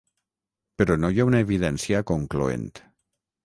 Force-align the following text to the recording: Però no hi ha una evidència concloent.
Però 0.81 0.95
no 1.03 1.11
hi 1.17 1.21
ha 1.23 1.27
una 1.31 1.43
evidència 1.47 2.03
concloent. 2.15 2.69